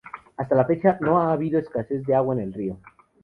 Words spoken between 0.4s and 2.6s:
la fecha, no ha habido escasez de agua en el